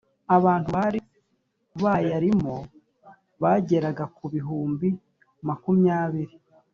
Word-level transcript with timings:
abantu 0.35 0.67
bari 0.77 0.99
bayarimo 1.83 2.55
bageraga 3.41 4.03
ku 4.15 4.21
ibihumbi 4.29 4.87
makumyabiri 5.47 6.35